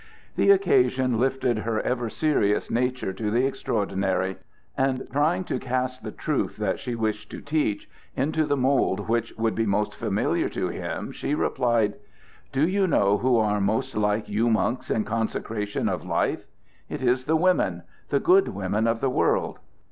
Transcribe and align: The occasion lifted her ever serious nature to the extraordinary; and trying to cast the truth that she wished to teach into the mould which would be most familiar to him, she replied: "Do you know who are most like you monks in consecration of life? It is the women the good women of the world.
The 0.35 0.49
occasion 0.49 1.19
lifted 1.19 1.59
her 1.59 1.79
ever 1.79 2.09
serious 2.09 2.71
nature 2.71 3.13
to 3.13 3.29
the 3.29 3.45
extraordinary; 3.45 4.37
and 4.75 5.07
trying 5.11 5.43
to 5.43 5.59
cast 5.59 6.01
the 6.01 6.09
truth 6.11 6.57
that 6.57 6.79
she 6.79 6.95
wished 6.95 7.29
to 7.29 7.39
teach 7.39 7.87
into 8.15 8.47
the 8.47 8.57
mould 8.57 9.07
which 9.07 9.31
would 9.37 9.53
be 9.53 9.67
most 9.67 9.93
familiar 9.93 10.49
to 10.49 10.69
him, 10.69 11.11
she 11.11 11.35
replied: 11.35 11.97
"Do 12.51 12.67
you 12.67 12.87
know 12.87 13.19
who 13.19 13.37
are 13.37 13.61
most 13.61 13.95
like 13.95 14.27
you 14.27 14.49
monks 14.49 14.89
in 14.89 15.03
consecration 15.03 15.87
of 15.87 16.03
life? 16.03 16.47
It 16.89 17.03
is 17.03 17.25
the 17.25 17.35
women 17.35 17.83
the 18.09 18.19
good 18.19 18.47
women 18.47 18.87
of 18.87 19.01
the 19.01 19.09
world. 19.11 19.59